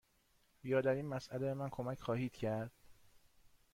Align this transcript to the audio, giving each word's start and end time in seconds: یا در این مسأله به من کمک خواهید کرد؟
یا 0.63 0.81
در 0.81 0.91
این 0.93 1.05
مسأله 1.05 1.39
به 1.45 1.53
من 1.53 1.69
کمک 1.69 1.99
خواهید 1.99 2.33
کرد؟ 2.35 2.71